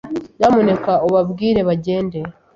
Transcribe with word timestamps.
Nyamuneka 0.39 0.91
ubabwire 1.07 1.61
bagende. 1.69 2.19